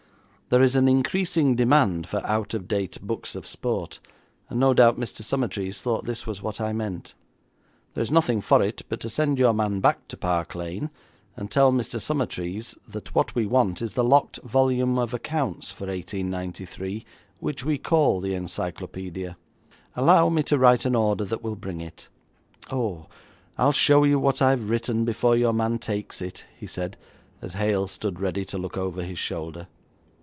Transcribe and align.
There 0.51 0.61
is 0.61 0.75
an 0.75 0.89
increasing 0.89 1.55
demand 1.55 2.09
for 2.09 2.19
out 2.27 2.53
of 2.53 2.67
date 2.67 2.97
books 3.01 3.35
of 3.37 3.47
sport, 3.47 4.01
and 4.49 4.59
no 4.59 4.73
doubt 4.73 4.99
Mr. 4.99 5.21
Summertrees 5.21 5.81
thought 5.81 6.03
this 6.03 6.27
was 6.27 6.41
what 6.41 6.59
I 6.59 6.73
meant. 6.73 7.15
There 7.93 8.01
is 8.01 8.11
nothing 8.11 8.41
for 8.41 8.61
it 8.61 8.81
but 8.89 8.99
to 8.99 9.07
send 9.07 9.39
your 9.39 9.53
man 9.53 9.79
back 9.79 10.09
to 10.09 10.17
Park 10.17 10.53
Lane 10.53 10.89
and 11.37 11.49
tell 11.49 11.71
Mr. 11.71 12.01
Summertrees 12.01 12.75
that 12.85 13.15
what 13.15 13.33
we 13.33 13.45
want 13.45 13.81
is 13.81 13.93
the 13.93 14.03
locked 14.03 14.39
volume 14.43 14.99
of 14.99 15.13
accounts 15.13 15.71
for 15.71 15.85
1893, 15.85 17.05
which 17.39 17.63
we 17.63 17.77
call 17.77 18.19
the 18.19 18.33
encyclopaedia. 18.33 19.37
Allow 19.95 20.27
me 20.27 20.43
to 20.43 20.57
write 20.59 20.83
an 20.83 20.95
order 20.95 21.23
that 21.23 21.43
will 21.45 21.55
bring 21.55 21.79
it. 21.79 22.09
Oh, 22.69 23.07
I'll 23.57 23.71
show 23.71 24.03
you 24.03 24.19
what 24.19 24.41
I 24.41 24.49
have 24.49 24.69
written 24.69 25.05
before 25.05 25.37
your 25.37 25.53
man 25.53 25.79
takes 25.79 26.21
it,' 26.21 26.43
he 26.59 26.67
said, 26.67 26.97
as 27.41 27.53
Hale 27.53 27.87
stood 27.87 28.19
ready 28.19 28.43
to 28.43 28.57
look 28.57 28.75
over 28.77 29.03
his 29.03 29.17
shoulder. 29.17 29.67